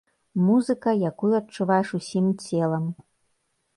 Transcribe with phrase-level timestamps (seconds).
[0.45, 2.83] Музыка, якую адчуваеш усім целам.